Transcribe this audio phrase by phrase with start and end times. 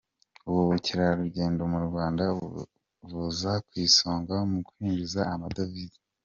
[0.47, 2.23] Ubu ubukerarugendo mu Rwanda
[3.09, 5.99] buza ku isonga mu kwinjiza amadovize.